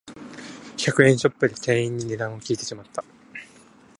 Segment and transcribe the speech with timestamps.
[0.97, 3.03] 百円ショップで店員に値段を聞いてしまった